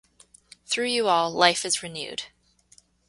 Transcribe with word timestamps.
Through 0.65 0.87
you 0.87 1.07
all 1.07 1.29
life 1.29 1.63
is 1.63 1.83
renewed. 1.83 2.23